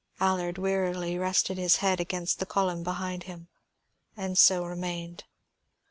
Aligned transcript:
Allard 0.19 0.57
wearily 0.57 1.15
rested 1.19 1.59
his 1.59 1.75
head 1.75 1.99
against 1.99 2.39
the 2.39 2.47
column 2.47 2.81
behind 2.81 3.25
him, 3.25 3.49
and 4.17 4.35
so 4.35 4.65
remained. 4.65 5.25